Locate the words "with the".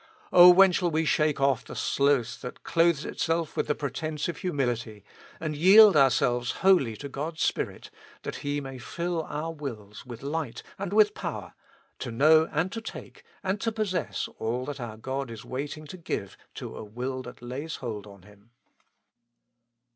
3.55-3.75